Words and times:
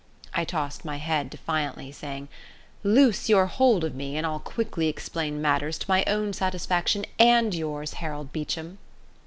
I 0.33 0.45
tossed 0.45 0.83
my 0.83 0.97
head 0.97 1.29
defiantly, 1.29 1.91
saying, 1.91 2.27
"Loose 2.83 3.29
your 3.29 3.45
hold 3.45 3.83
of 3.83 3.93
me, 3.93 4.17
and 4.17 4.25
I'll 4.25 4.39
quickly 4.39 4.87
explain 4.87 5.39
matters 5.43 5.77
to 5.77 5.85
my 5.87 6.03
own 6.07 6.33
satisfaction 6.33 7.05
and 7.19 7.53
yours, 7.53 7.93
Harold 7.93 8.33
Beecham." 8.33 8.79